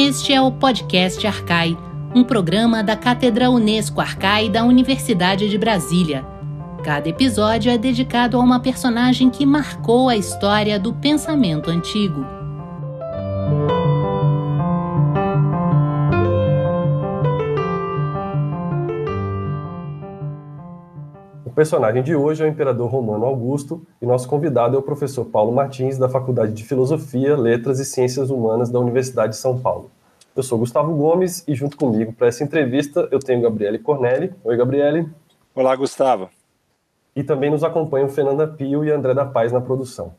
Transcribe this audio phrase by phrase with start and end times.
[0.00, 1.76] Este é o podcast Arcai,
[2.14, 6.24] um programa da Cátedra Unesco Arcai da Universidade de Brasília.
[6.84, 12.37] Cada episódio é dedicado a uma personagem que marcou a história do pensamento antigo.
[21.58, 25.50] Personagem de hoje é o imperador romano Augusto e nosso convidado é o professor Paulo
[25.50, 29.90] Martins, da Faculdade de Filosofia, Letras e Ciências Humanas da Universidade de São Paulo.
[30.36, 34.32] Eu sou Gustavo Gomes e junto comigo para essa entrevista eu tenho Gabriele Cornelli.
[34.44, 35.08] Oi, Gabriele.
[35.52, 36.30] Olá, Gustavo.
[37.16, 40.14] E também nos acompanham Fernanda Pio e André da Paz na produção.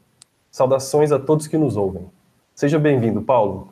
[0.52, 2.06] Saudações a todos que nos ouvem.
[2.54, 3.70] Seja bem-vindo, Paulo.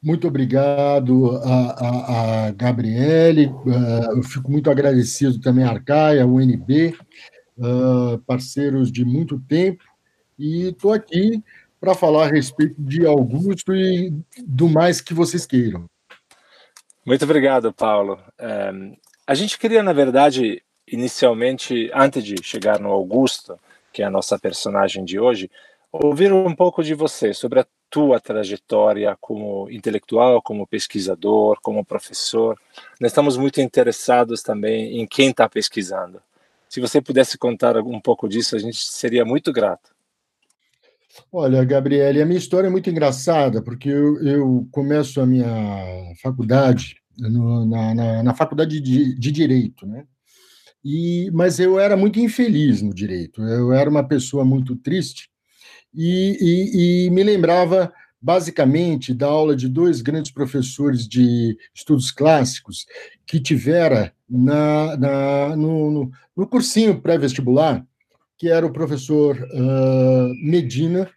[0.00, 6.30] Muito obrigado a, a, a Gabriele, uh, eu fico muito agradecido também à Arcaia, ao
[6.30, 6.94] UNB,
[7.58, 9.82] uh, parceiros de muito tempo,
[10.38, 11.42] e estou aqui
[11.80, 14.12] para falar a respeito de Augusto e
[14.46, 15.86] do mais que vocês queiram.
[17.04, 18.20] Muito obrigado, Paulo.
[18.40, 18.96] Um,
[19.26, 23.58] a gente queria, na verdade, inicialmente, antes de chegar no Augusto,
[23.92, 25.50] que é a nossa personagem de hoje,
[25.90, 32.58] ouvir um pouco de você sobre a tua trajetória como intelectual, como pesquisador, como professor.
[33.00, 36.20] Nós estamos muito interessados também em quem está pesquisando.
[36.68, 39.90] Se você pudesse contar um pouco disso, a gente seria muito grato.
[41.32, 46.96] Olha, Gabriele, a minha história é muito engraçada, porque eu, eu começo a minha faculdade
[47.18, 50.04] no, na, na, na, faculdade de, de Direito, né?
[50.84, 55.28] E, mas eu era muito infeliz no direito, eu era uma pessoa muito triste,
[55.98, 62.86] e, e, e me lembrava basicamente da aula de dois grandes professores de estudos clássicos
[63.26, 67.84] que tivera na, na no, no, no, cursinho pré-vestibular,
[68.36, 71.10] que era o professor uh, Medina,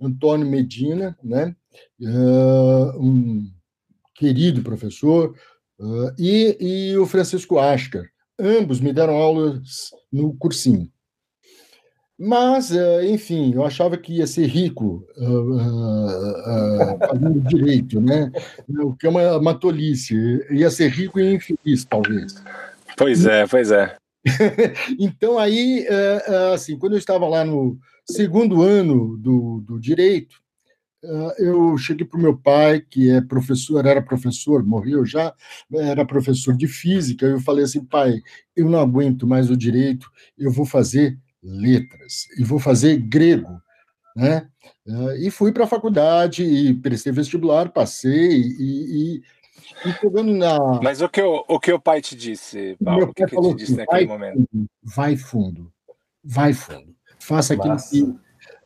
[0.00, 1.54] Antônio Medina, né?
[2.00, 3.50] Uh, um
[4.14, 5.34] querido professor,
[5.78, 8.04] uh, e, e o Francisco Ascar.
[8.38, 10.90] Ambos me deram aulas no cursinho.
[12.24, 18.32] Mas, eh, enfim, eu achava que ia ser rico uh, uh, uh, fazendo direito, né?
[18.66, 20.14] O que é uma, uma tolice.
[20.50, 22.42] Ia ser rico e infeliz, talvez.
[22.96, 23.94] Pois é, pois é.
[24.98, 25.86] então, aí,
[26.54, 30.36] assim, quando eu estava lá no segundo ano do, do direito,
[31.38, 35.34] eu cheguei para o meu pai, que é professor, era professor, morreu já,
[35.70, 38.14] era professor de física, eu falei assim, pai,
[38.56, 43.60] eu não aguento mais o direito, eu vou fazer letras e vou fazer grego,
[44.16, 44.48] né?
[45.18, 49.22] E fui para a faculdade e prestei vestibular, passei e, e,
[49.86, 50.80] e chegando na.
[50.82, 53.06] Mas o que o, o que o pai te disse, Paulo?
[53.06, 54.48] Meu pai o que, falou que te disse assim, naquele momento?
[54.50, 55.72] Fundo, vai fundo,
[56.22, 58.24] vai fundo, faça aquilo que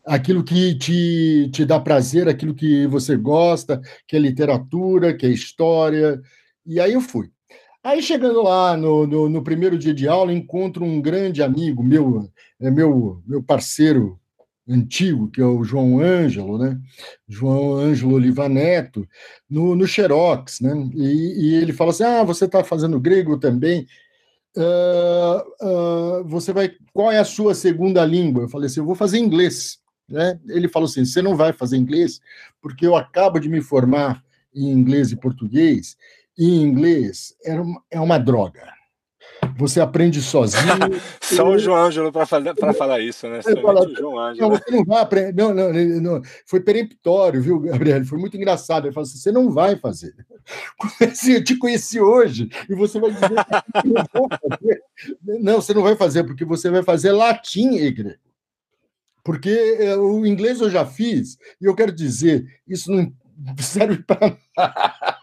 [0.08, 5.28] aquilo que te, te dá prazer, aquilo que você gosta, que é literatura, que é
[5.28, 6.20] história.
[6.64, 7.30] E aí eu fui.
[7.88, 12.30] Aí, chegando lá no, no, no, primeiro dia de aula, encontro um grande amigo meu,
[12.60, 14.20] é meu, meu parceiro
[14.68, 16.78] antigo, que é o João Ângelo, né?
[17.26, 19.08] João Ângelo Oliva Neto,
[19.48, 20.74] no, no Xerox, né?
[20.94, 23.86] E, e ele fala assim: Ah, você está fazendo grego também?
[24.54, 26.70] Uh, uh, você vai.
[26.92, 28.42] Qual é a sua segunda língua?
[28.42, 29.78] Eu falei assim: eu vou fazer inglês.
[30.06, 30.38] Né?
[30.50, 32.20] Ele falou assim: você não vai fazer inglês,
[32.60, 34.22] porque eu acabo de me formar
[34.54, 35.96] em inglês e português
[36.38, 38.78] em inglês é uma, é uma droga.
[39.56, 40.62] Você aprende sozinho.
[41.20, 43.42] Só o João Ângelo para falar, falar isso, né?
[43.42, 44.50] Fala, o João Ângelo.
[44.50, 45.42] Não, você não vai aprender.
[45.42, 48.04] Não, não, não, foi peremptório, viu, Gabriel?
[48.04, 48.86] Foi muito engraçado.
[48.86, 50.14] Ele falou assim: você não vai fazer.
[51.02, 54.82] Assim, eu te conheci hoje e você vai dizer que não vou fazer.
[55.22, 58.18] Não, você não vai fazer, porque você vai fazer latim e grego.
[59.22, 63.12] Porque eh, o inglês eu já fiz, e eu quero dizer, isso não
[63.58, 65.17] serve para nada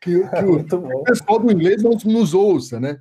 [0.00, 2.98] que, que o, pessoal do inglês não nos ouça, né?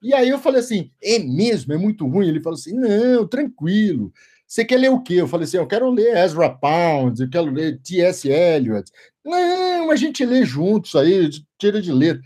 [0.00, 1.72] E aí eu falei assim, é mesmo?
[1.72, 2.28] É muito ruim?
[2.28, 4.12] Ele falou assim, não, tranquilo.
[4.46, 5.14] Você quer ler o quê?
[5.14, 8.28] Eu falei assim, eu quero ler Ezra Pound, eu quero ler T.S.
[8.28, 8.90] Eliot.
[9.24, 11.28] Não, a gente lê juntos aí,
[11.58, 12.20] tira de ler.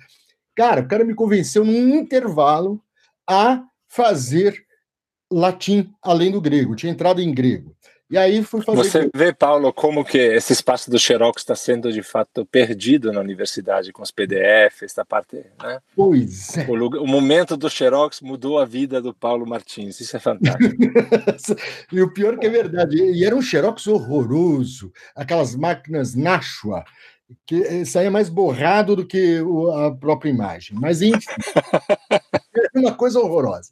[0.55, 2.81] Cara, o cara me convenceu num intervalo
[3.29, 4.65] a fazer
[5.33, 7.75] latim além do grego, tinha entrado em grego.
[8.13, 8.77] E aí fui fazer.
[8.77, 13.21] Você vê, Paulo, como que esse espaço do Xerox está sendo de fato perdido na
[13.21, 15.81] universidade com os PDFs, essa parte, né?
[15.97, 16.67] Pois é.
[16.69, 19.99] O, o, momento do Xerox mudou a vida do Paulo Martins.
[19.99, 20.77] Isso é fantástico.
[21.91, 22.99] e o pior que é verdade.
[22.99, 26.85] E era um Xerox horroroso, aquelas máquinas Nashua
[27.47, 29.39] que eh, saía mais borrado do que
[29.87, 30.77] a própria imagem.
[30.79, 31.25] Mas enfim,
[32.75, 33.71] é uma coisa horrorosa.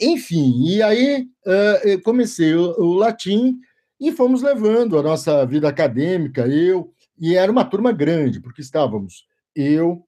[0.00, 3.58] Enfim, e aí uh, comecei o, o, latim
[4.00, 9.26] e fomos levando a nossa vida acadêmica, eu, E era uma turma grande, porque estávamos
[9.54, 10.04] eu,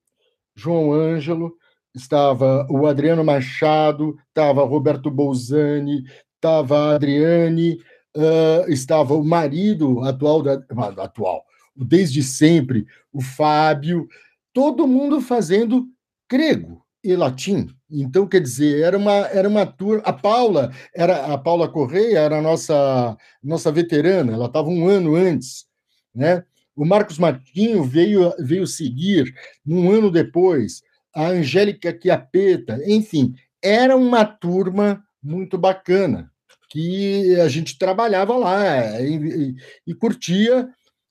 [0.57, 1.57] João Ângelo,
[1.95, 6.05] estava o Adriano Machado, estava Roberto Bolzani,
[6.35, 7.79] estava a Adriane,
[8.17, 10.55] uh, estava o marido atual, da,
[10.99, 11.45] atual,
[11.77, 14.09] desde sempre, o Fábio,
[14.53, 15.87] todo mundo fazendo
[16.29, 17.69] grego e latim.
[17.91, 20.03] Então, quer dizer, era uma, era uma turma.
[20.05, 25.15] A Paula, era a Paula Correia era a nossa, nossa veterana, ela estava um ano
[25.15, 25.67] antes,
[26.15, 26.43] né?
[26.75, 29.33] O Marcos Martinho veio, veio seguir
[29.65, 30.83] um ano depois,
[31.15, 36.33] a Angélica Chiapeta, enfim, era uma turma muito bacana,
[36.69, 39.55] que a gente trabalhava lá e, e,
[39.87, 40.69] e curtia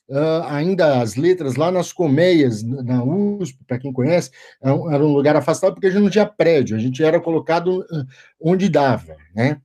[0.09, 5.13] uh, ainda as letras lá nas colmeias, na USP, para quem conhece, é era um
[5.13, 7.85] lugar afastado porque a gente não tinha prédio, a gente era colocado
[8.41, 9.61] onde dava, né?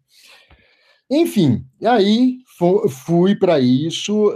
[1.10, 2.38] Enfim, aí
[2.90, 4.30] fui para isso.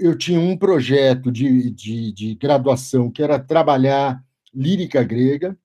[0.00, 4.22] Eu tinha um projeto de, de, de, graduação que era trabalhar
[4.54, 5.56] lírica grega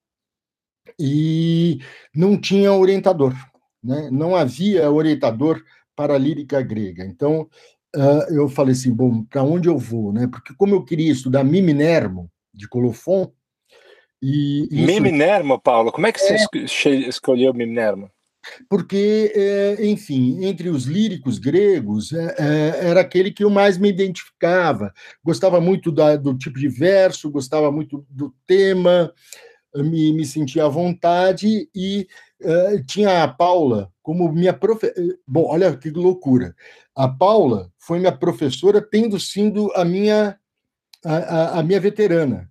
[0.99, 1.79] e
[2.15, 3.33] não tinha orientador,
[3.83, 4.09] né?
[4.11, 5.61] não havia orientador
[5.95, 7.05] para lírica grega.
[7.05, 7.49] Então,
[8.29, 10.11] eu falei assim: bom, para onde eu vou?
[10.11, 10.27] Né?
[10.27, 13.31] Porque, como eu queria estudar Miminermo, de Colofon.
[14.21, 14.85] E isso...
[14.85, 16.37] Miminermo, Paulo, como é que é...
[16.67, 18.09] você escolheu Miminermo?
[18.69, 23.89] porque, é, enfim, entre os líricos gregos, é, é, era aquele que eu mais me
[23.89, 24.93] identificava.
[25.23, 29.13] Gostava muito da, do tipo de verso, gostava muito do tema,
[29.75, 32.07] me, me sentia à vontade e
[32.85, 35.17] tinha a Paula como minha professora.
[35.27, 36.55] Bom, olha que loucura.
[36.95, 40.39] A Paula foi minha professora, tendo sido a minha,
[41.03, 42.49] a, a, a minha veterana.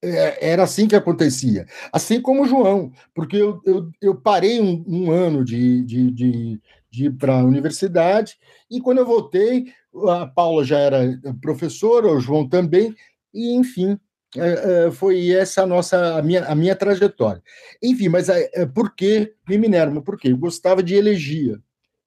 [0.00, 1.66] É, era assim que acontecia.
[1.92, 6.60] Assim como o João, porque eu, eu, eu parei um, um, ano de, de, de,
[6.88, 8.38] de ir para a universidade,
[8.70, 9.66] e quando eu voltei,
[10.08, 12.94] a Paula já era professora, o João também,
[13.34, 13.98] e enfim,
[14.36, 17.42] é, é, foi essa a nossa a minha, a minha trajetória.
[17.82, 20.02] Enfim, mas é, por que me Minerva?
[20.02, 21.58] Porque eu gostava de elegia,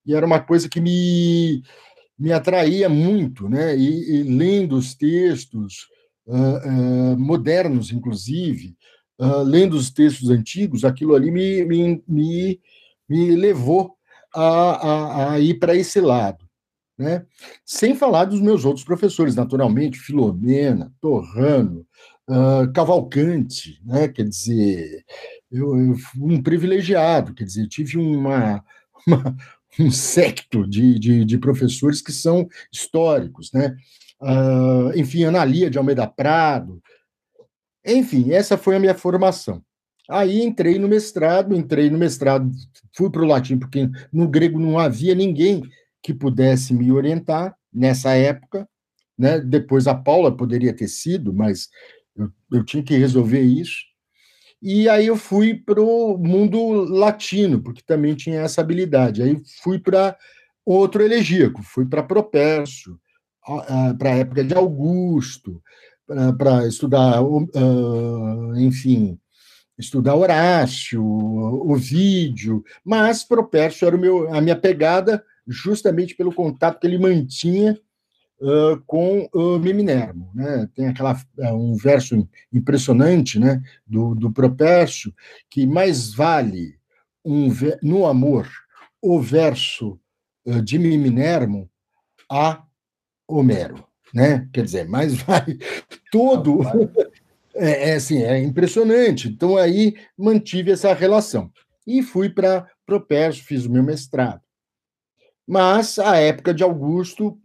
[0.05, 1.63] e era uma coisa que me,
[2.17, 3.75] me atraía muito, né?
[3.75, 5.87] e, e lendo os textos,
[6.27, 8.75] uh, uh, modernos, inclusive,
[9.19, 12.59] uh, lendo os textos antigos, aquilo ali me, me, me,
[13.07, 13.95] me levou
[14.33, 16.45] a, a, a ir para esse lado.
[16.97, 17.25] Né?
[17.65, 21.85] Sem falar dos meus outros professores, naturalmente, Filomena, Torrano,
[22.29, 24.07] uh, Cavalcante, né?
[24.07, 25.03] quer dizer,
[25.51, 28.63] eu, eu, fui um privilegiado, quer dizer, tive uma,
[29.07, 29.35] uma
[29.79, 33.75] um secto de, de, de, professores que são históricos, né?
[34.21, 36.81] uh, enfim, Analia de Almeida Prado.
[37.85, 39.63] Enfim, essa foi a minha formação.
[40.09, 42.51] Aí entrei no mestrado, entrei no mestrado,
[42.93, 45.63] fui para o latim, porque no grego não havia ninguém
[46.03, 48.67] que pudesse me orientar nessa época.
[49.17, 49.39] Né?
[49.39, 51.69] Depois a Paula poderia ter sido, mas
[52.15, 53.91] eu, eu tinha que resolver isso.
[54.61, 59.23] E aí eu fui para o mundo latino, porque também tinha essa habilidade.
[59.23, 60.15] Aí fui para
[60.65, 62.99] outro elegíaco, fui para Propércio,
[63.97, 65.61] para a época de Augusto,
[66.37, 69.17] para estudar, uh, enfim,
[69.77, 76.99] estudar Horácio, Ovídio, mas Propércio era meu, a minha pegada justamente pelo contato que ele
[76.99, 77.79] mantinha
[78.41, 80.29] uh, com o Miminermo.
[80.33, 80.67] Né?
[80.73, 85.13] Tem aquela, uh, um verso impressionante né, do, do Propércio,
[85.49, 86.75] que mais vale
[87.23, 87.49] um,
[87.81, 88.49] no amor
[89.01, 89.99] o verso
[90.45, 91.69] uh, de Miminermo
[92.29, 92.63] a
[93.27, 94.47] Homero, né?
[94.51, 95.45] Quer dizer, mas vai
[96.11, 96.59] todo.
[97.53, 99.27] É, é, assim, é impressionante.
[99.27, 101.51] Então, aí mantive essa relação.
[101.85, 104.41] E fui para Propércio, fiz o meu mestrado.
[105.45, 107.37] Mas a época de Augusto,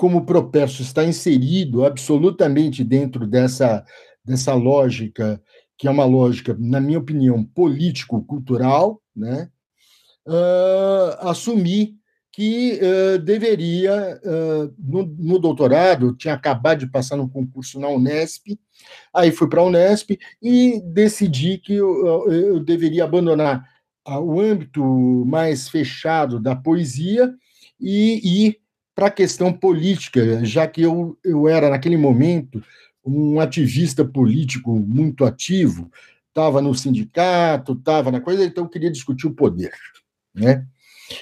[0.00, 3.84] como o Propércio está inserido absolutamente dentro dessa,
[4.24, 5.38] dessa lógica,
[5.76, 9.50] que é uma lógica, na minha opinião, político-cultural, né?
[10.26, 11.96] Uh, assumi
[12.32, 18.58] que uh, deveria, uh, no, no, doutorado, tinha acabado de passar no concurso na Unesp,
[19.14, 23.68] aí fui para a Unesp e decidi que eu, eu deveria abandonar
[24.06, 24.82] o âmbito
[25.26, 27.30] mais fechado da poesia
[27.78, 28.60] e ir
[29.00, 32.62] para a questão política, já que eu, eu era, naquele momento,
[33.02, 35.90] um ativista político muito ativo,
[36.28, 39.72] estava no sindicato, estava na coisa, então queria discutir o poder,
[40.34, 40.66] né?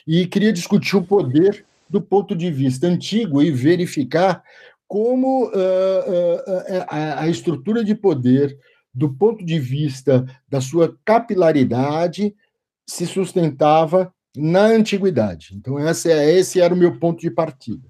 [0.05, 4.43] e queria discutir o poder do ponto de vista antigo e verificar
[4.89, 8.59] como uh, uh, a, a, estrutura de poder,
[8.93, 12.35] do ponto de vista da sua capilaridade,
[12.85, 15.55] se sustentava na antiguidade.
[15.55, 17.83] Então, esse, esse era o meu ponto de partida.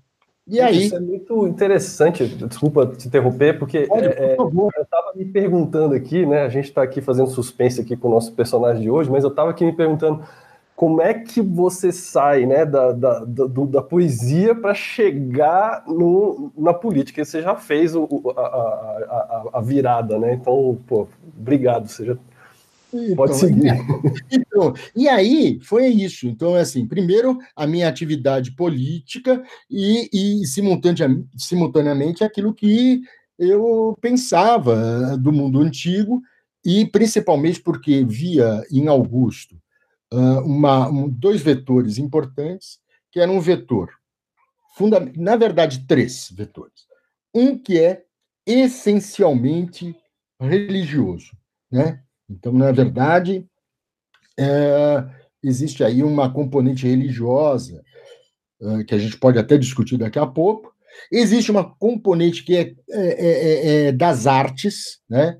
[0.46, 0.86] E aí?
[0.86, 5.94] Isso é muito interessante, desculpa te interromper, porque Pode, é, por eu estava me perguntando
[5.94, 6.42] aqui, né?
[6.42, 9.30] A gente está aqui fazendo suspense aqui com o nosso personagem de hoje, mas eu
[9.30, 10.24] estava aqui me perguntando
[10.74, 16.72] como é que você sai né, da, da, da, da poesia para chegar no, na
[16.72, 17.22] política?
[17.24, 20.34] Você já fez o, a, a, a, virada, né?
[20.34, 22.16] Então, pô, obrigado, você já
[22.92, 23.72] então, pode seguir.
[24.30, 26.26] Então, e aí foi isso.
[26.26, 30.46] Então, é assim, primeiro a minha atividade política e, e
[31.36, 33.00] simultaneamente, aquilo que
[33.38, 36.20] eu pensava do mundo antigo
[36.64, 39.56] e principalmente porque via em Augusto
[40.10, 42.80] uma, um, dois vetores importantes,
[43.10, 43.90] que eram um vetor,
[44.76, 46.86] funda na verdade, três vetores.
[47.34, 48.04] Um que é
[48.46, 49.94] essencialmente
[50.40, 51.36] religioso.
[51.70, 52.02] Né?
[52.28, 53.46] Então, na verdade,
[54.38, 55.04] é,
[55.42, 57.82] existe aí uma componente religiosa,
[58.60, 60.72] é, que a gente pode até discutir daqui a pouco.
[61.12, 65.38] Existe uma componente que é, é, é, é das artes, né?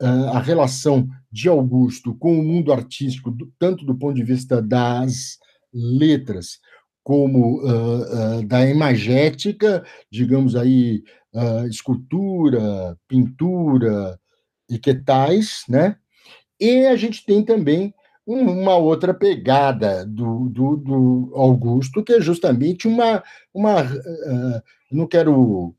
[0.00, 5.38] a relação de Augusto com o mundo artístico, tanto do ponto de vista das
[5.72, 6.60] letras
[7.02, 11.02] como uh, uh, da imagética, digamos aí,
[11.34, 14.20] uh, escultura, pintura
[14.68, 15.96] e que tais, né?
[16.60, 17.94] E a gente tem também
[18.26, 23.22] uma outra pegada do, do, do Augusto, que é justamente uma.
[23.54, 23.82] uma
[24.90, 25.74] não quero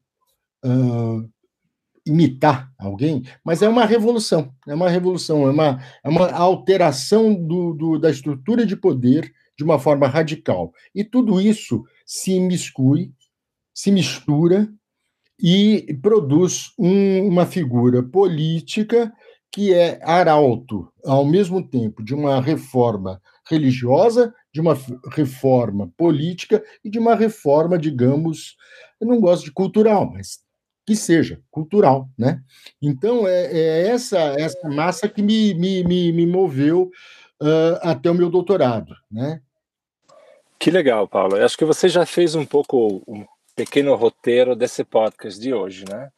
[2.05, 7.73] imitar alguém, mas é uma revolução, é uma revolução, é uma, é uma alteração do,
[7.73, 10.73] do, da estrutura de poder de uma forma radical.
[10.95, 13.13] E tudo isso se imiscui,
[13.73, 14.67] se mistura
[15.39, 19.13] e produz um, uma figura política
[19.51, 24.77] que é arauto, ao mesmo tempo, de uma reforma religiosa, de uma
[25.11, 28.55] reforma política e de uma reforma, digamos,
[29.01, 30.39] eu não gosto de cultural, mas
[30.85, 32.41] que seja cultural, né?
[32.81, 36.89] Então é, é essa essa massa que me, me, me, me moveu
[37.41, 39.41] uh, até o meu doutorado, né?
[40.57, 41.37] Que legal, Paulo.
[41.37, 43.25] Eu acho que você já fez um pouco um
[43.55, 46.09] pequeno roteiro desse podcast de hoje, né?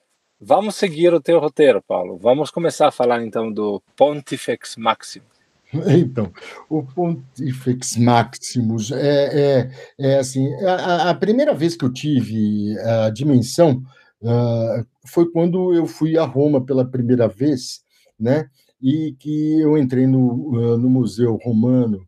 [0.44, 2.18] Vamos seguir o teu roteiro, Paulo.
[2.18, 5.30] Vamos começar a falar então do Pontifex Maximus.
[5.88, 6.34] Então,
[6.70, 13.10] o Pontifex Maximus é, é, é assim, a, a, primeira vez que eu tive a
[13.10, 13.82] dimensão
[14.22, 17.84] uh, foi quando eu fui a Roma pela primeira vez,
[18.20, 18.50] né?
[18.82, 22.06] E que eu entrei no, uh, no Museu Romano,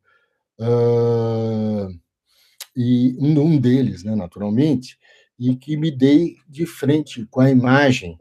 [0.60, 1.88] uh,
[2.76, 4.98] e um, um deles, né, naturalmente,
[5.40, 8.18] e que me dei de frente com a imagem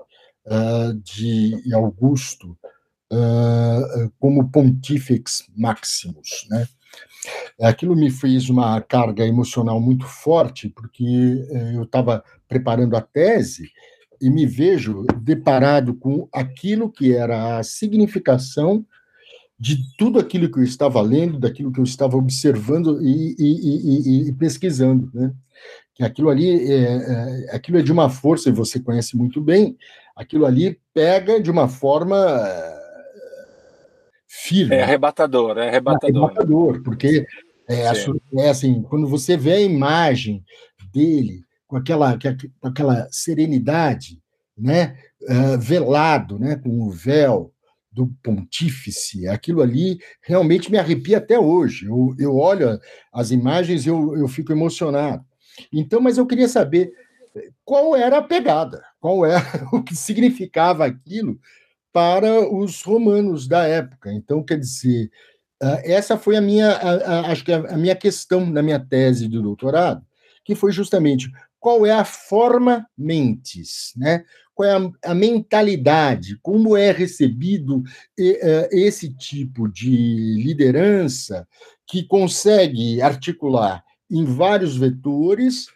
[1.04, 2.56] de Augusto
[4.18, 6.66] como Pontifex Maximus, né?
[7.60, 13.70] Aquilo me fez uma carga emocional muito forte, porque eh, eu estava preparando a tese
[14.20, 18.84] e me vejo deparado com aquilo que era a significação
[19.58, 24.28] de tudo aquilo que eu estava lendo, daquilo que eu estava observando e, e, e,
[24.28, 25.32] e pesquisando, né?
[25.94, 29.76] Que aquilo ali é, é, aquilo é de uma força e você conhece muito bem.
[30.16, 32.16] Aquilo ali pega de uma forma
[34.26, 34.74] firme.
[34.74, 36.16] É arrebatador, é arrebatador.
[36.16, 37.26] É arrebatador, porque
[37.68, 37.82] é,
[38.38, 40.44] é, assim, quando você vê a imagem
[40.92, 42.18] dele com aquela,
[42.60, 44.20] com aquela serenidade,
[44.56, 47.52] né, uh, velado, né, com o véu
[47.90, 51.86] do pontífice, aquilo ali realmente me arrepia até hoje.
[51.86, 52.78] Eu, eu olho
[53.12, 55.24] as imagens e eu, eu fico emocionado.
[55.72, 56.92] Então, mas eu queria saber
[57.64, 59.40] qual era a pegada, qual era
[59.72, 61.38] o que significava aquilo
[61.92, 64.12] para os romanos da época.
[64.12, 65.10] Então, quer dizer,
[65.84, 66.76] essa foi a minha,
[67.26, 70.04] acho que a minha questão na minha tese de doutorado,
[70.44, 71.30] que foi justamente
[71.60, 74.24] qual é a forma mentes, né?
[74.54, 77.82] Qual é a, a mentalidade, como é recebido
[78.16, 81.46] esse tipo de liderança
[81.86, 85.66] que consegue articular em vários vetores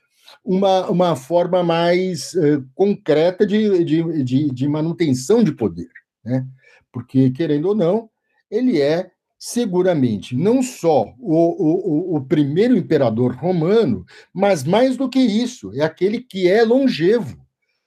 [0.45, 5.89] uma, uma forma mais uh, concreta de, de, de, de manutenção de poder
[6.27, 6.45] né?
[6.93, 8.11] Porque, querendo ou não,
[8.51, 15.21] ele é seguramente não só o, o, o primeiro imperador romano, mas mais do que
[15.21, 17.46] isso, é aquele que é longevo.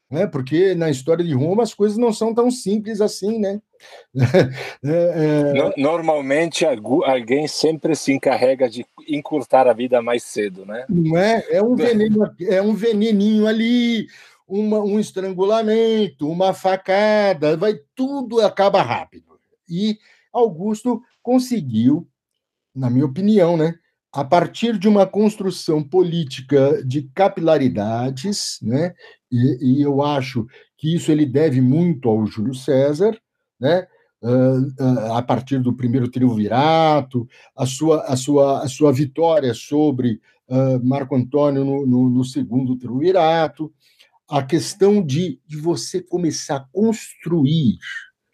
[0.09, 0.25] Né?
[0.25, 3.61] Porque na história de Roma as coisas não são tão simples assim, né?
[4.83, 5.73] é, é...
[5.77, 10.85] Normalmente alguém sempre se encarrega de encurtar a vida mais cedo, né?
[10.89, 11.45] Não é?
[11.49, 14.07] É um veneno, é um veneninho ali,
[14.47, 19.39] uma, um estrangulamento, uma facada, vai tudo acaba rápido.
[19.69, 19.99] E
[20.33, 22.07] Augusto conseguiu,
[22.75, 23.78] na minha opinião, né,
[24.11, 28.93] a partir de uma construção política de capilaridades, né?
[29.31, 30.47] E, e, eu acho
[30.77, 33.19] que isso ele deve muito ao Júlio César,
[33.59, 33.87] né?
[34.21, 37.25] Uh, uh, a partir do primeiro triunvirato,
[37.55, 42.75] a sua, a sua, a sua vitória sobre uh, Marco Antônio no, no, no, segundo
[42.75, 43.71] triunvirato,
[44.27, 47.77] a questão de, de você começar a construir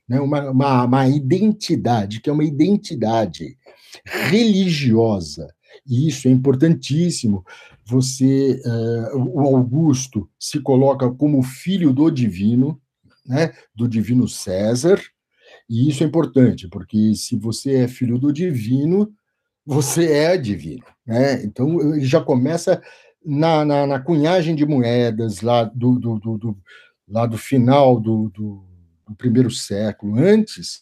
[0.10, 3.55] né, uma, uma, uma identidade, que é uma identidade
[4.03, 5.53] religiosa,
[5.86, 7.44] e isso é importantíssimo.
[7.86, 12.79] Você, uh, o Augusto se coloca como filho do divino,
[13.25, 15.01] né, do divino César,
[15.70, 19.12] e isso é importante, porque se você é filho do divino,
[19.65, 20.86] você é divino.
[21.05, 21.44] Né?
[21.44, 22.82] Então, ele já começa
[23.25, 26.58] na, na, na cunhagem de moedas lá do, do, do, do
[27.08, 28.63] lá do final do, do
[29.17, 30.17] primeiro século.
[30.20, 30.82] Antes,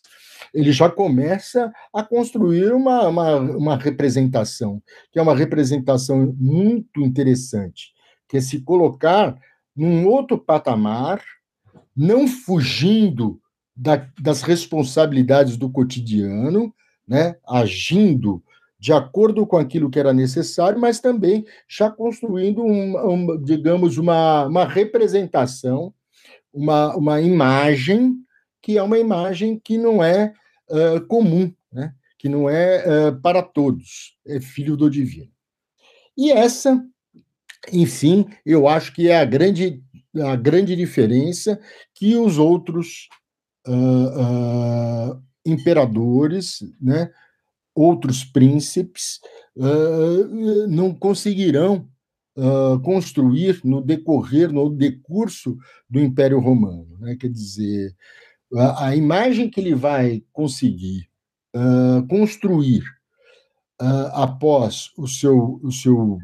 [0.53, 4.81] ele já começa a construir uma, uma, uma, representação,
[5.12, 7.93] que é uma representação muito interessante,
[8.27, 9.38] que é se colocar
[9.75, 11.21] num outro patamar,
[11.95, 13.39] não fugindo
[13.75, 16.73] da, das responsabilidades do cotidiano,
[17.07, 18.43] né, agindo
[18.83, 24.45] de acordo com aquilo que era necessário, mas também já construindo, um, um, digamos, uma,
[24.45, 25.93] uma representação,
[26.53, 28.17] uma, uma imagem,
[28.63, 30.34] que é uma imagem que não é
[30.70, 31.93] uh, comum, né?
[32.17, 35.29] que não é uh, para todos, é filho do divino.
[36.17, 36.82] E essa,
[37.72, 39.84] enfim, eu acho que é a grande,
[40.17, 41.60] a grande diferença
[41.93, 43.10] que os outros
[43.67, 47.12] uh, imperadores, né?
[47.75, 49.20] outros príncipes
[50.70, 51.89] não conseguirão
[52.38, 55.58] uh, construir no decorrer, no decurso
[55.89, 56.98] do Império Romano.
[57.00, 57.15] Né?
[57.15, 57.96] Quer dizer,
[58.55, 61.10] a, imagem que ele vai conseguir
[61.55, 62.83] uh, construir
[64.13, 66.17] após o seu, o seu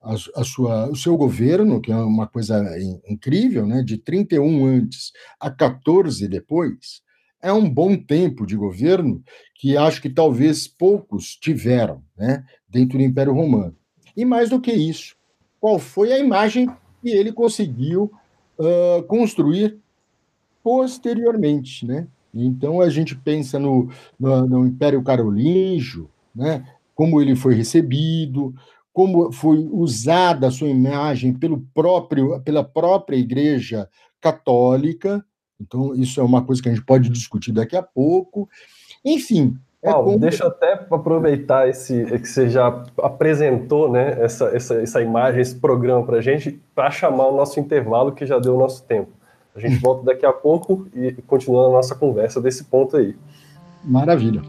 [0.00, 2.64] a, sua, o seu governo, que é uma coisa
[3.08, 7.02] incrível, né, de 31 antes a 14 depois,
[7.42, 9.22] é um bom tempo de governo
[9.54, 13.76] que acho que talvez poucos tiveram né, dentro do Império Romano.
[14.16, 15.16] E mais do que isso,
[15.60, 16.68] qual foi a imagem
[17.02, 18.10] que ele conseguiu
[18.58, 19.78] uh, construir
[20.66, 22.08] posteriormente, né?
[22.34, 26.66] Então a gente pensa no, no, no Império Carolíngio, né?
[26.92, 28.52] Como ele foi recebido,
[28.92, 33.88] como foi usada a sua imagem pelo próprio, pela própria Igreja
[34.20, 35.24] Católica,
[35.60, 38.48] então, isso é uma coisa que a gente pode discutir daqui a pouco.
[39.04, 39.56] Enfim.
[39.80, 40.18] É Paulo, como...
[40.18, 45.54] deixa eu até aproveitar esse que você já apresentou, né, essa, essa, essa imagem, esse
[45.54, 49.15] programa para a gente, para chamar o nosso intervalo, que já deu o nosso tempo.
[49.56, 53.16] A gente volta daqui a pouco e continua a nossa conversa desse ponto aí.
[53.82, 54.42] Maravilha.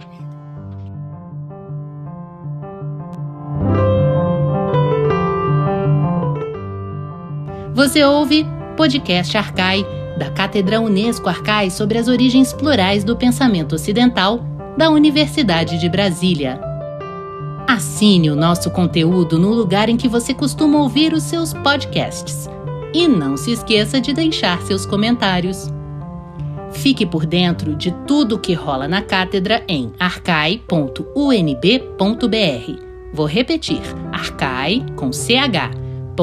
[7.73, 9.85] Você ouve Podcast Arcai
[10.17, 14.39] da Cátedra Unesco Arcais sobre as origens plurais do pensamento ocidental
[14.75, 16.59] da Universidade de Brasília.
[17.67, 22.49] Assine o nosso conteúdo no lugar em que você costuma ouvir os seus podcasts.
[22.93, 25.71] E não se esqueça de deixar seus comentários.
[26.71, 30.67] Fique por dentro de tudo o que rola na cátedra em arcai.unb.br.
[33.13, 36.17] Vou repetir: arcai com ch.unb.br.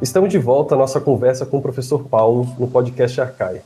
[0.00, 3.62] Estamos de volta à nossa conversa com o professor Paulo no podcast Arcai.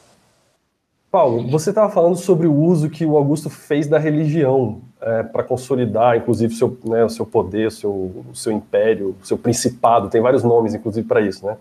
[1.17, 5.43] Paulo, você estava falando sobre o uso que o Augusto fez da religião é, para
[5.43, 10.11] consolidar, inclusive, seu, né, o seu poder, o seu, o seu império, o seu principado,
[10.11, 11.57] tem vários nomes, inclusive, para isso, né?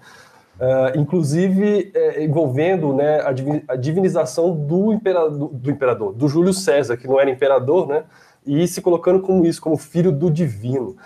[0.59, 3.21] Uh, inclusive é, envolvendo né,
[3.67, 8.03] a, divinização do imperador, do imperador, do Júlio César, que não era imperador, né,
[8.45, 10.97] e se colocando como isso, como filho do divino.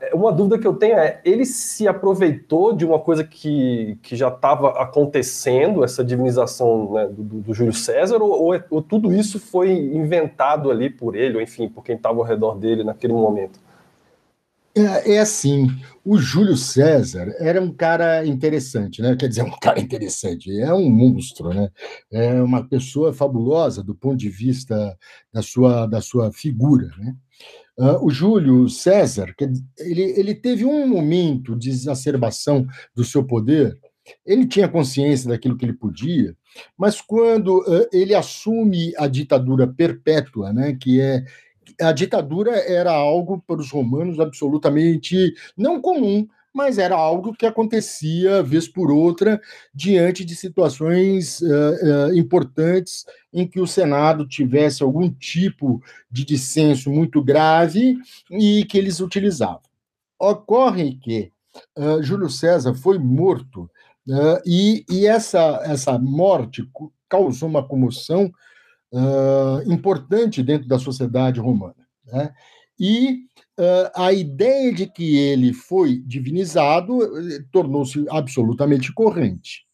[0.00, 4.14] É, uma dúvida que eu tenho é: ele se aproveitou de uma coisa que, que
[4.14, 9.12] já estava acontecendo, essa divinização né, do, do, Júlio César, ou, ou, é, ou, tudo
[9.12, 13.14] isso foi inventado ali por ele, ou enfim, por quem estava ao redor dele naquele
[13.14, 13.58] momento?
[14.76, 15.66] É, é, assim,
[16.04, 19.16] o Júlio César era um cara interessante, né?
[19.16, 21.70] Quer dizer, um cara interessante, é um monstro, né?
[22.12, 24.96] É uma pessoa fabulosa do ponto de vista
[25.32, 27.16] da sua, da sua figura, né?
[27.80, 29.34] Uh, o Júlio César,
[29.78, 33.74] ele, ele teve um momento de exacerbação do seu poder,
[34.26, 36.36] ele tinha consciência daquilo que ele podia,
[36.76, 41.24] mas quando uh, ele assume a ditadura perpétua, né, que é
[41.80, 48.42] a ditadura era algo para os romanos absolutamente não comum, mas era algo que acontecia
[48.42, 49.40] vez por outra
[49.74, 56.90] diante de situações uh, uh, importantes em que o Senado tivesse algum tipo de dissenso
[56.90, 57.96] muito grave
[58.30, 59.62] e que eles utilizavam.
[60.18, 61.32] Ocorre que
[61.78, 63.70] uh, Júlio César foi morto
[64.44, 66.68] e, e essa, essa morte
[67.08, 68.32] causou uma comoção
[69.66, 71.76] importante dentro da sociedade romana.
[72.06, 72.34] Né?
[72.80, 73.20] E
[73.58, 79.64] uh, a ideia de que ele foi divinizado eh, tornou-se absolutamente corrente.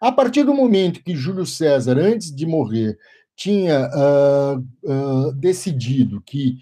[0.00, 2.98] A partir do momento que Júlio César, antes de morrer,
[3.36, 6.56] tinha uh, uh, decidido que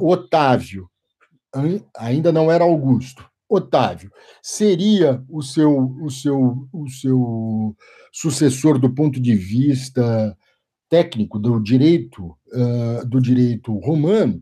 [0.00, 0.88] Otávio,
[1.96, 7.76] ainda não era Augusto, Otávio seria o seu, o seu, o seu
[8.12, 10.36] sucessor do ponto de vista
[10.88, 12.38] técnico do direito
[13.08, 14.40] do direito romano,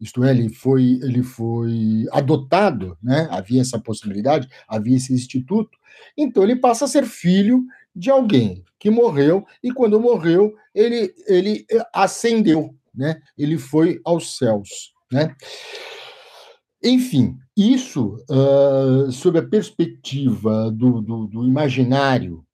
[0.00, 3.28] isto é, ele foi, ele foi adotado, né?
[3.30, 5.78] havia essa possibilidade, havia esse instituto,
[6.16, 11.64] então ele passa a ser filho de alguém que morreu, e quando morreu, ele, ele
[11.70, 13.18] eh, ascendeu, né?
[13.38, 14.92] ele foi aos céus.
[15.10, 15.34] Né?
[16.82, 22.44] Enfim, isso, uh, sob a perspectiva do, do, do imaginário,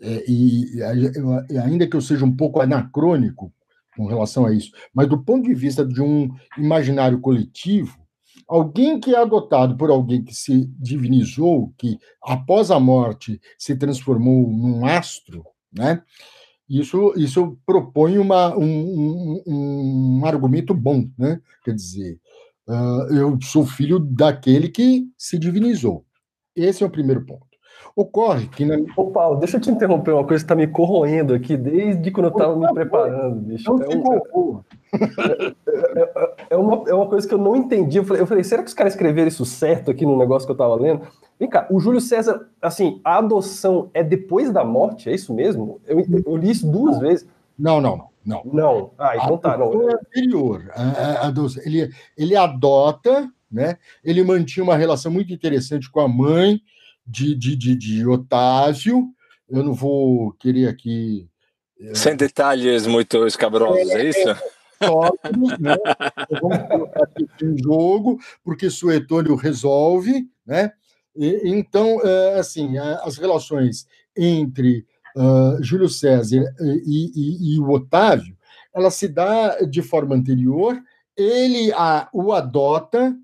[0.00, 0.78] é, e,
[1.50, 3.52] e ainda que eu seja um pouco anacrônico
[3.96, 7.98] com relação a isso, mas do ponto de vista de um imaginário coletivo,
[8.48, 14.50] alguém que é adotado por alguém que se divinizou, que após a morte se transformou
[14.50, 16.02] num astro, né?
[16.68, 21.40] Isso, isso propõe uma, um, um, um argumento bom, né?
[21.64, 22.18] Quer dizer,
[22.68, 26.06] uh, eu sou filho daquele que se divinizou.
[26.56, 27.51] Esse é o primeiro ponto.
[27.94, 28.64] Ocorre que.
[28.64, 28.76] Na...
[28.96, 32.26] Ô, Paulo, deixa eu te interromper uma coisa que está me corroendo aqui desde quando
[32.26, 33.70] eu estava me preparando, bicho.
[33.70, 33.88] Não é,
[34.34, 34.60] um,
[34.94, 35.54] é,
[36.00, 37.98] é, é, uma, é uma coisa que eu não entendi.
[37.98, 40.50] Eu falei, eu falei, será que os caras escreveram isso certo aqui no negócio que
[40.52, 41.02] eu estava lendo?
[41.38, 45.10] Vem cá, o Júlio César, assim, a adoção é depois da morte?
[45.10, 45.80] É isso mesmo?
[45.86, 47.28] Eu, eu li isso duas vezes.
[47.58, 48.42] Não, não, não.
[48.44, 48.90] Não.
[48.98, 49.58] Ah, então tá.
[49.58, 49.90] Não.
[49.90, 50.70] É anterior.
[50.74, 51.32] A, a, a,
[51.64, 53.76] ele, ele adota, né?
[54.02, 56.60] Ele mantinha uma relação muito interessante com a mãe
[57.06, 59.08] de, de, de, de Otávio.
[59.48, 61.28] Eu não vou querer aqui.
[61.80, 64.28] É, Sem detalhes muito escabrosos, é, é isso?
[64.30, 64.36] É,
[65.60, 65.76] né?
[66.40, 70.72] Vamos colocar aqui em jogo, porque Suetônio resolve, né?
[71.14, 73.86] E, então, é, assim, as relações
[74.16, 74.86] entre
[75.16, 78.36] uh, Júlio César e, e, e, o Otávio,
[78.74, 80.80] ela se dá de forma anterior,
[81.16, 83.14] ele a, o adota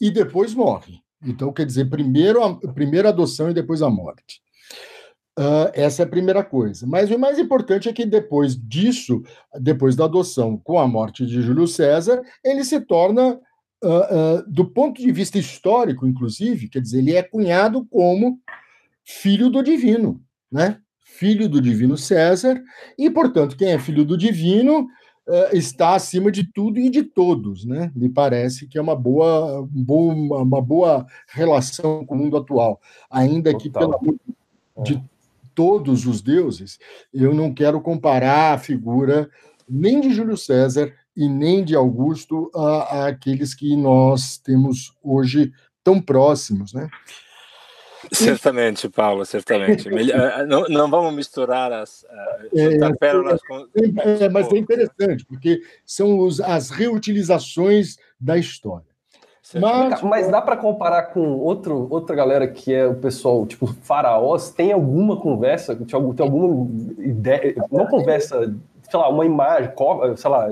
[0.00, 1.00] e depois morre.
[1.24, 4.40] Então, quer dizer, primeiro a, primeiro a adoção e depois a morte.
[5.38, 6.86] Uh, essa é a primeira coisa.
[6.86, 9.22] Mas o mais importante é que depois disso,
[9.58, 13.40] depois da adoção com a morte de Júlio César, ele se torna,
[13.82, 18.38] uh, uh, do ponto de vista histórico, inclusive, quer dizer, ele é cunhado como
[19.04, 20.78] filho do divino, né?
[21.02, 22.62] Filho do divino César,
[22.98, 24.88] e, portanto, quem é filho do divino
[25.52, 27.92] está acima de tudo e de todos, né?
[27.94, 32.80] Me parece que é uma boa, boa uma boa relação com o mundo atual,
[33.10, 33.60] ainda Total.
[33.60, 34.16] que pelo amor
[34.82, 35.02] de é.
[35.54, 36.78] todos os deuses,
[37.12, 39.30] eu não quero comparar a figura
[39.68, 45.52] nem de Júlio César e nem de Augusto a, a aqueles que nós temos hoje
[45.84, 46.88] tão próximos, né?
[48.12, 49.88] Certamente, Paulo, certamente.
[49.88, 53.66] Eh, não, não vamos misturar as uh, é, pérolas com.
[54.20, 58.88] É, mas é interessante, porque são os, as reutilizações da história.
[59.60, 64.50] Mas, mas dá para comparar com outro, outra galera que é o pessoal, tipo, faraós?
[64.50, 68.54] Tem alguma conversa, tem alguma ideia, não conversa,
[68.88, 69.72] sei lá, uma imagem,
[70.16, 70.46] sei lá.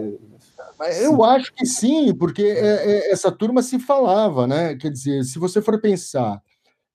[1.00, 2.42] Eu acho que sim, porque
[3.08, 4.74] essa turma se falava, né?
[4.74, 6.42] Quer dizer, se você for pensar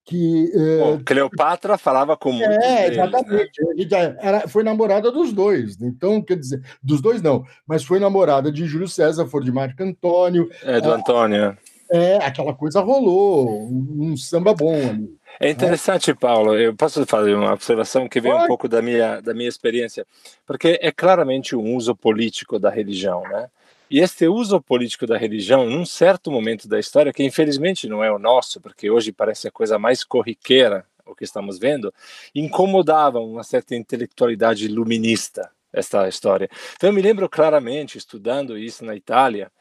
[0.05, 4.17] que Bom, eh, Cleopatra falava com muitos é exatamente né?
[4.19, 8.65] era, foi namorada dos dois então quer dizer dos dois não mas foi namorada de
[8.65, 11.57] Júlio César foi de Marco Antônio é do Antônio
[11.89, 16.17] é aquela coisa rolou um samba bom ali é interessante, né?
[16.19, 16.55] Paulo.
[16.55, 18.43] Eu posso fazer uma observação que vem Pode.
[18.43, 20.05] um pouco da minha da minha experiência,
[20.45, 23.49] porque é claramente um uso político da religião, né?
[23.93, 28.11] E este uso político da religião, num certo momento da história, que infelizmente não é
[28.11, 31.93] o nosso, porque hoje parece a coisa mais corriqueira o que estamos vendo,
[32.33, 36.49] incomodava uma certa intelectualidade iluminista esta história.
[36.75, 39.51] Então eu me lembro claramente, estudando isso na Itália,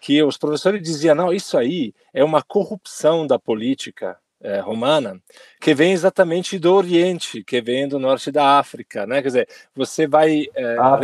[0.00, 5.20] que os professores diziam: não, isso aí é uma corrupção da política é, romana,
[5.60, 9.20] que vem exatamente do Oriente, que vem do norte da África, né?
[9.20, 10.98] Quer dizer, você vai é, ah,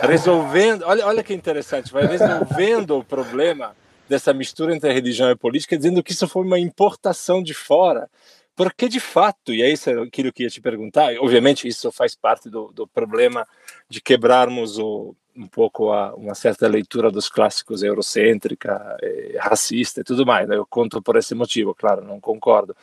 [0.00, 3.76] tá resolvendo, olha, olha que interessante, vai resolvendo o problema
[4.08, 8.10] dessa mistura entre religião e política, dizendo que isso foi uma importação de fora.
[8.54, 12.14] Porque, de fato, e é isso aquilo que eu ia te perguntar, obviamente isso faz
[12.14, 13.48] parte do, do problema
[13.88, 20.04] de quebrarmos o, um pouco a, uma certa leitura dos clássicos eurocêntrica, eh, racista e
[20.04, 20.48] tudo mais.
[20.48, 20.56] Né?
[20.56, 22.76] Eu conto por esse motivo, claro, não concordo.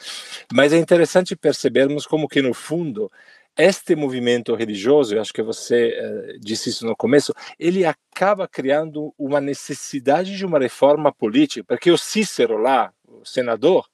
[0.51, 3.11] Mas é interessante percebermos como que, no fundo,
[3.57, 9.13] este movimento religioso, eu acho que você eh, disse isso no começo, ele acaba criando
[9.17, 13.87] uma necessidade de uma reforma política, porque o Cícero lá, o senador,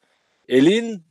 [0.47, 1.01] ele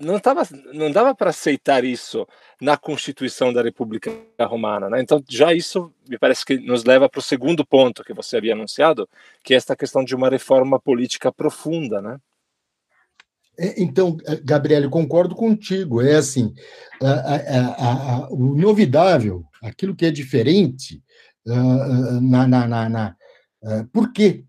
[0.00, 2.26] não tava, não dava para aceitar isso
[2.60, 4.10] na Constituição da República
[4.40, 5.00] Romana, né?
[5.00, 8.54] Então já isso me parece que nos leva para o segundo ponto que você havia
[8.54, 9.08] anunciado,
[9.44, 12.18] que é esta questão de uma reforma política profunda, né?
[13.58, 16.00] É, então, eh, Gabriel, concordo contigo.
[16.00, 16.54] É assim,
[17.02, 21.02] a, a, a, o novidável, aquilo que é diferente,
[21.46, 23.16] uh, na, na, na, na
[23.62, 24.44] uh, por que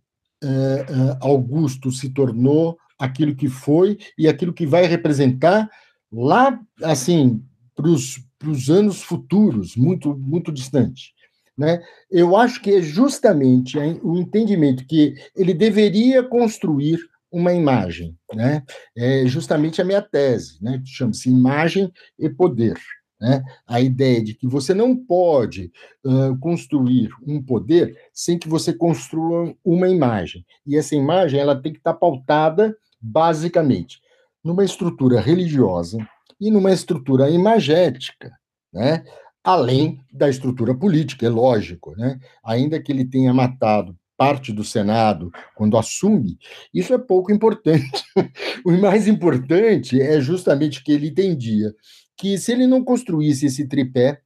[1.19, 5.67] Augusto se tornou aquilo que foi e aquilo que vai representar
[6.11, 7.43] lá, assim,
[7.75, 11.13] para os anos futuros, muito, muito distante.
[11.57, 11.81] Né?
[12.09, 16.99] Eu acho que é justamente o entendimento que ele deveria construir
[17.31, 18.61] uma imagem, né?
[18.95, 20.81] É justamente a minha tese, né?
[20.85, 22.77] Chama-se imagem e poder,
[23.21, 23.41] né?
[23.65, 25.71] A ideia de que você não pode
[26.03, 30.45] uh, construir um poder sem que você construa uma imagem.
[30.67, 34.01] E essa imagem ela tem que estar pautada basicamente
[34.43, 35.97] numa estrutura religiosa
[36.39, 38.31] e numa estrutura imagética,
[38.73, 39.03] né?
[39.43, 42.19] além da estrutura política, é lógico, né?
[42.43, 46.37] ainda que ele tenha matado parte do Senado quando assume,
[46.71, 48.03] isso é pouco importante.
[48.63, 51.73] o mais importante é justamente que ele entendia
[52.15, 54.21] que se ele não construísse esse tripé,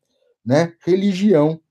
[0.46, 1.62] né, religião,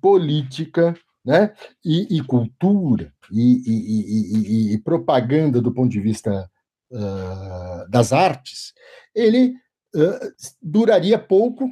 [0.00, 0.92] política
[1.26, 1.52] né?
[1.84, 6.48] e, e cultura e, e, e, propaganda do ponto de vista
[6.92, 8.72] uh, das artes,
[9.12, 9.54] ele
[9.94, 11.68] uh, duraria pouco,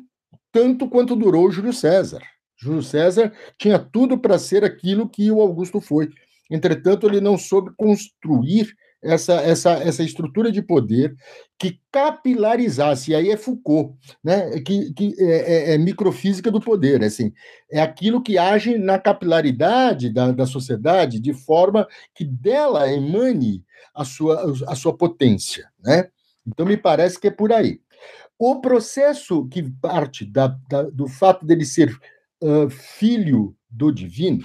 [0.51, 2.23] tanto quanto durou Júlio César.
[2.57, 6.11] Júlio César tinha tudo para ser aquilo que o Augusto foi.
[6.51, 11.15] Entretanto, ele não soube construir essa, essa, essa estrutura de poder
[11.59, 14.59] que capilarizasse, e aí é Foucault, né?
[14.61, 17.33] que, que é, é, é microfísica do poder, é assim,
[17.71, 23.63] é aquilo que age na capilaridade da, da sociedade de forma que dela emane
[23.95, 25.71] a sua, a sua potência.
[25.83, 26.09] Né?
[26.47, 27.81] Então, me parece que é por aí.
[28.39, 31.97] O processo que parte da, da, do fato dele ser
[32.43, 34.45] uh, filho do divino,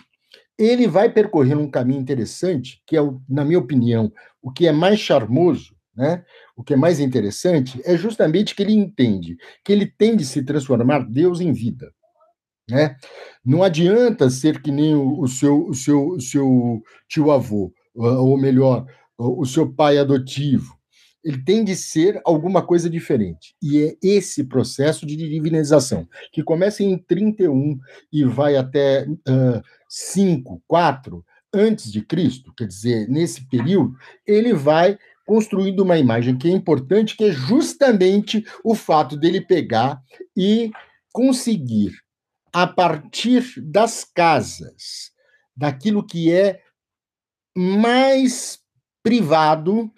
[0.60, 5.00] ele vai percorrer um caminho interessante, que é, na minha opinião, o que é mais
[5.00, 6.24] charmoso, né?
[6.56, 10.44] o que é mais interessante, é justamente que ele entende que ele tem de se
[10.44, 11.92] transformar Deus em vida.
[12.70, 12.96] Né?
[13.44, 18.86] Não adianta ser que nem o, seu, o seu, o seu tio-avô, ou melhor,
[19.18, 20.79] o seu pai adotivo.
[21.24, 23.56] Ele tem de ser alguma coisa diferente.
[23.62, 27.78] E é esse processo de divinização, que começa em 31
[28.12, 34.98] e vai até uh, 5, 4 antes de Cristo, quer dizer, nesse período, ele vai
[35.26, 40.02] construindo uma imagem que é importante, que é justamente o fato dele pegar
[40.36, 40.72] e
[41.12, 41.92] conseguir,
[42.54, 45.12] a partir das casas,
[45.56, 46.62] daquilo que é
[47.56, 48.60] mais
[49.04, 49.92] privado,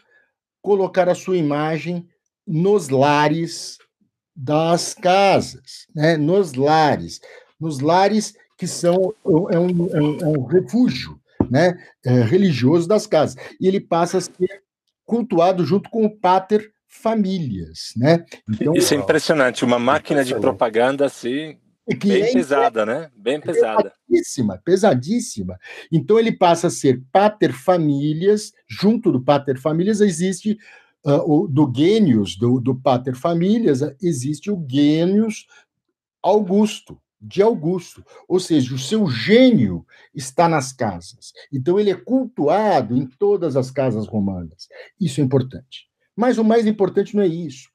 [0.62, 2.08] colocar a sua imagem
[2.46, 3.78] nos lares
[4.36, 6.18] das casas, né?
[6.18, 7.20] nos lares,
[7.60, 11.20] nos lares que são é um, é um, é um refúgio
[11.50, 13.36] né, é, religioso das casas.
[13.60, 14.64] E ele passa a ser
[15.06, 18.24] cultuado junto com o pater famílias, né?
[18.50, 21.58] Então, Isso é impressionante, uma máquina de propaganda assim,
[21.96, 23.12] que bem é pesada, né?
[23.16, 23.94] Bem pesada.
[24.08, 25.60] Pesadíssima, pesadíssima.
[25.92, 30.58] Então ele passa a ser pater famílias, junto do pater famílias existe
[31.06, 35.48] uh, o, do gênios do, do pater famílias, existe o gênios
[36.22, 41.34] Augusto, de Augusto, ou seja, o seu gênio está nas casas.
[41.52, 44.68] Então ele é cultuado em todas as casas romanas.
[45.00, 45.88] Isso é importante.
[46.16, 47.70] Mas o mais importante não é isso.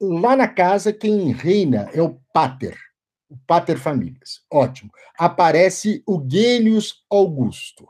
[0.00, 2.76] Lá na casa quem reina é o pater,
[3.32, 4.42] o pater famílias.
[4.50, 4.90] Ótimo.
[5.18, 7.88] Aparece o Gênios Augusto.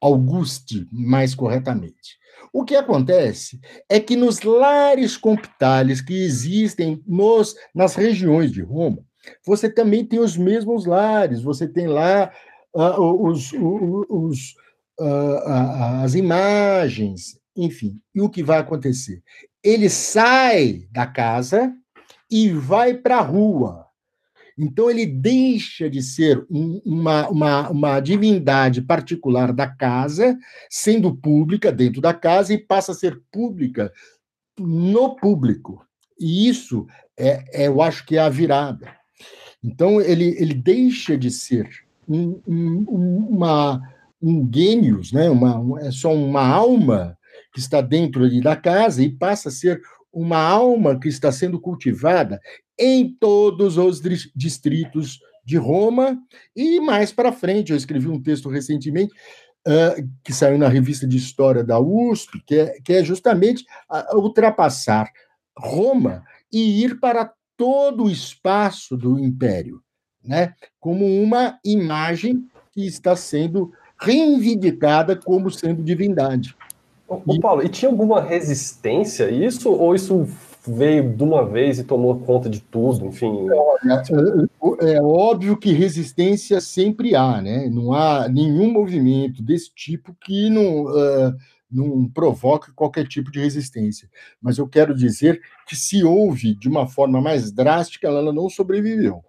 [0.00, 2.18] Auguste, mais corretamente.
[2.52, 9.04] O que acontece é que nos lares compitales que existem nos, nas regiões de Roma,
[9.46, 12.32] você também tem os mesmos lares, você tem lá
[12.74, 14.54] uh, os, os,
[14.98, 18.00] uh, as imagens, enfim.
[18.14, 19.22] E o que vai acontecer?
[19.62, 21.72] Ele sai da casa
[22.30, 23.89] e vai para a rua.
[24.62, 31.72] Então, ele deixa de ser um, uma, uma, uma divindade particular da casa, sendo pública
[31.72, 33.90] dentro da casa, e passa a ser pública
[34.58, 35.82] no público.
[36.18, 38.94] E isso, é, é eu acho que é a virada.
[39.64, 41.66] Então, ele, ele deixa de ser
[42.06, 43.80] um, um, uma,
[44.20, 45.30] um gênios, né?
[45.30, 47.16] uma, é só uma alma
[47.54, 49.80] que está dentro ali da casa e passa a ser
[50.12, 52.40] uma alma que está sendo cultivada
[52.78, 54.00] em todos os
[54.34, 56.18] distritos de Roma
[56.54, 57.70] e mais para frente.
[57.70, 59.12] Eu escrevi um texto recentemente
[59.66, 63.64] uh, que saiu na revista de História da USP, que é, que é justamente
[64.14, 65.10] ultrapassar
[65.56, 69.82] Roma e ir para todo o espaço do império,
[70.24, 70.54] né?
[70.78, 76.56] como uma imagem que está sendo reivindicada como sendo divindade.
[77.10, 79.68] Ô, Paulo, e tinha alguma resistência a isso?
[79.68, 80.28] Ou isso
[80.64, 83.06] veio de uma vez e tomou conta de tudo?
[83.06, 83.46] Enfim.
[84.80, 87.68] É, é óbvio que resistência sempre há, né?
[87.68, 90.84] Não há nenhum movimento desse tipo que não.
[90.84, 91.36] Uh,
[91.72, 94.10] não provoque qualquer tipo de resistência.
[94.42, 99.24] Mas eu quero dizer que se houve de uma forma mais drástica, ela não sobreviveu.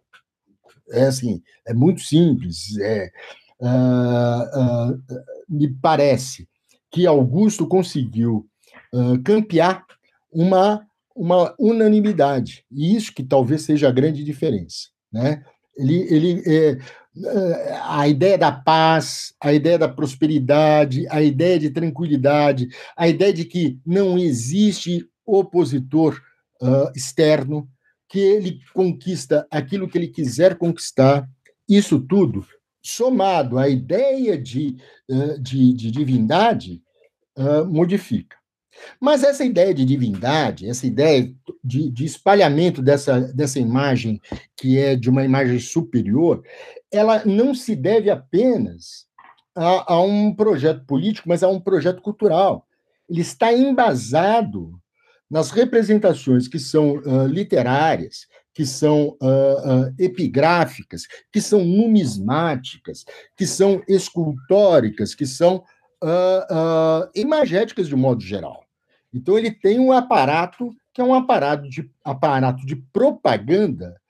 [0.90, 2.76] É assim, é muito simples.
[2.80, 3.12] É,
[3.60, 6.50] uh, uh, me parece
[6.92, 8.46] que Augusto conseguiu
[8.94, 9.86] uh, campear
[10.32, 14.90] uma, uma unanimidade, e isso que talvez seja a grande diferença.
[15.12, 15.44] Né?
[15.78, 16.78] Ele, ele, é,
[17.84, 23.46] a ideia da paz, a ideia da prosperidade, a ideia de tranquilidade, a ideia de
[23.46, 26.22] que não existe opositor
[26.62, 27.68] uh, externo,
[28.08, 31.30] que ele conquista aquilo que ele quiser conquistar,
[31.68, 32.46] isso tudo,
[32.82, 34.78] somado à ideia de,
[35.40, 36.82] de, de divindade,
[37.70, 38.36] modifica.
[39.00, 41.32] Mas essa ideia de divindade, essa ideia
[41.64, 44.20] de, de, espalhamento dessa, dessa imagem,
[44.56, 46.44] que é de uma imagem superior,
[46.92, 49.06] ela não se deve apenas
[49.56, 52.66] a, a um projeto político, mas a um projeto cultural.
[53.10, 54.80] Ele está embasado
[55.30, 63.48] nas representações que são uh, literárias, que são uh, uh, epigráficas, que são numismáticas, que
[63.48, 65.64] são escultóricas, que são
[67.14, 68.66] imagéticas de modo geral.
[69.14, 74.02] Então, ele tem um aparato que é um aparato de, aparato de propaganda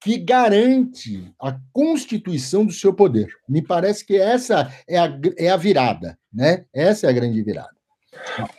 [0.00, 3.28] que garante a constituição do seu poder.
[3.48, 6.64] Me parece que essa é a, é a virada, né?
[6.72, 7.70] Essa é a grande virada.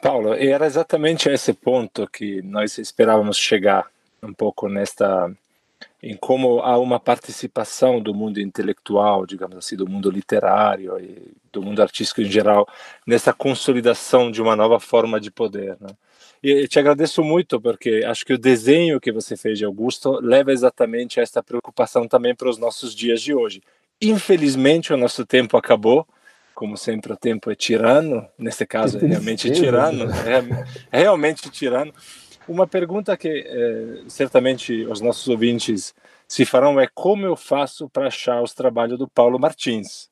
[0.02, 3.86] Paulo, era exatamente a esse ponto que nós esperávamos chegar
[4.24, 5.32] um pouco nesta
[6.02, 11.62] em como há uma participação do mundo intelectual, digamos assim, do mundo literário e do
[11.62, 12.68] mundo artístico em geral
[13.06, 15.78] nessa consolidação de uma nova forma de poder.
[15.80, 15.90] Né?
[16.42, 20.52] E te agradeço muito porque acho que o desenho que você fez de Augusto leva
[20.52, 23.62] exatamente a esta preocupação também para os nossos dias de hoje.
[24.02, 26.08] Infelizmente o nosso tempo acabou,
[26.56, 30.06] como sempre o tempo é tirano, nesse caso é realmente tirano,
[30.92, 31.94] é, é realmente tirano.
[32.52, 35.94] Uma pergunta que é, certamente os nossos ouvintes
[36.28, 40.10] se farão é como eu faço para achar os trabalhos do Paulo Martins.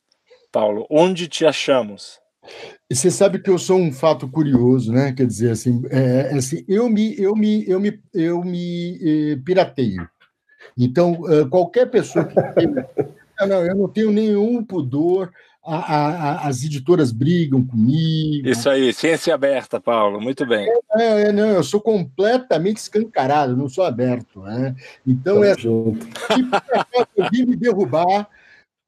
[0.49, 2.17] Paulo, onde te achamos?
[2.89, 5.11] Você sabe que eu sou um fato curioso, né?
[5.11, 9.35] Quer dizer, assim, é, é assim eu me, eu me, eu me, eu me eh,
[9.45, 10.09] pirateio.
[10.77, 12.35] Então, qualquer pessoa que
[13.45, 15.29] não, eu não tenho nenhum pudor
[15.63, 18.47] a, a, as editoras brigam comigo.
[18.47, 20.67] Isso aí, ciência aberta, Paulo, muito bem.
[20.93, 24.41] É, é, não, eu sou completamente escancarado, não sou aberto.
[24.41, 24.75] Né?
[25.05, 26.05] Então, é, junto.
[26.05, 28.27] se alguém me derrubar,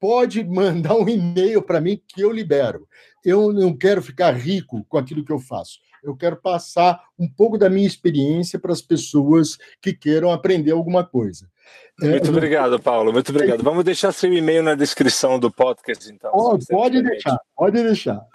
[0.00, 2.88] pode mandar um e-mail para mim que eu libero.
[3.24, 5.78] Eu não quero ficar rico com aquilo que eu faço.
[6.02, 11.04] Eu quero passar um pouco da minha experiência para as pessoas que queiram aprender alguma
[11.04, 11.46] coisa.
[12.00, 13.12] Muito é, obrigado, Paulo.
[13.12, 13.62] Muito obrigado.
[13.62, 16.32] Vamos deixar seu e-mail na descrição do podcast, então.
[16.32, 18.26] Pode, pode deixar, pode deixar.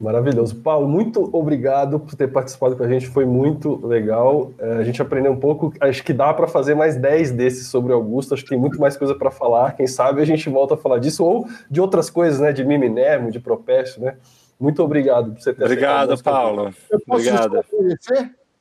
[0.00, 0.56] Maravilhoso.
[0.56, 4.50] Paulo, muito obrigado por ter participado com a gente, foi muito legal.
[4.58, 7.92] É, a gente aprendeu um pouco, acho que dá para fazer mais 10 desses sobre
[7.92, 9.76] Augusto, acho que tem muito mais coisa para falar.
[9.76, 12.50] Quem sabe a gente volta a falar disso, ou de outras coisas, né?
[12.50, 14.16] De Miminermo, de Propécio, né?
[14.60, 16.74] Muito obrigado por você ter Obrigado, Paulo.
[16.90, 17.64] Eu posso obrigado.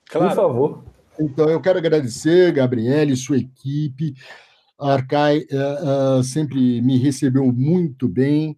[0.10, 0.30] Claro.
[0.30, 0.84] Por favor.
[1.20, 4.16] Então, eu quero agradecer, Gabriele, sua equipe.
[4.80, 8.58] A Arcai uh, uh, sempre me recebeu muito bem,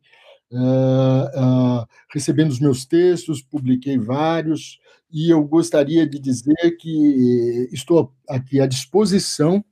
[0.52, 1.84] uh,
[2.14, 4.80] recebendo os meus textos, publiquei vários,
[5.12, 9.66] e eu gostaria de dizer que estou aqui à disposição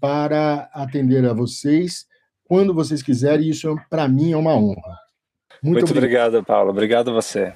[0.00, 2.04] para atender a vocês
[2.44, 5.09] quando vocês quiserem, e isso para mim é uma honra.
[5.62, 6.28] Muito, muito obrigado.
[6.28, 6.70] obrigado, Paulo.
[6.70, 7.52] Obrigado a você.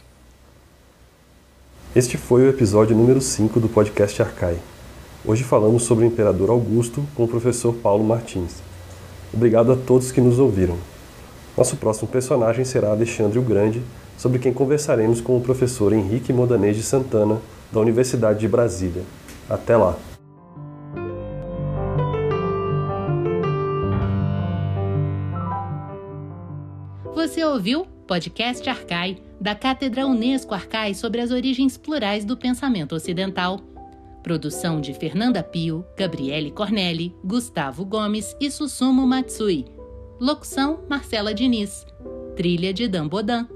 [1.96, 4.58] Este foi o episódio número 5 do podcast Arcai.
[5.24, 8.56] Hoje falamos sobre o Imperador Augusto com o professor Paulo Martins.
[9.32, 10.76] Obrigado a todos que nos ouviram.
[11.56, 13.80] Nosso próximo personagem será Alexandre o Grande,
[14.18, 17.40] sobre quem conversaremos com o professor Henrique Modanês de Santana,
[17.72, 19.02] da Universidade de Brasília.
[19.48, 19.96] Até lá!
[27.24, 33.60] Você ouviu Podcast Arcai, da Cátedra Unesco Arcai sobre as origens plurais do pensamento ocidental.
[34.22, 39.64] Produção de Fernanda Pio, Gabriele Cornelli, Gustavo Gomes e Susumu Matsui.
[40.20, 41.86] Locução Marcela Diniz.
[42.36, 43.48] Trilha de Dan Bodan.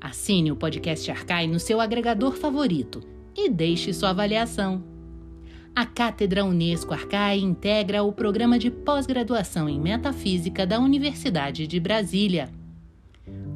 [0.00, 3.02] Assine o podcast Arcai no seu agregador favorito
[3.36, 4.84] e deixe sua avaliação.
[5.74, 12.48] A Cátedra Unesco Arcai integra o programa de pós-graduação em Metafísica da Universidade de Brasília.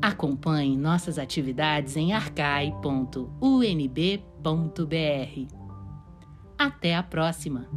[0.00, 2.78] Acompanhe nossas atividades em arcai.unb.br.
[6.58, 7.68] Até a próxima!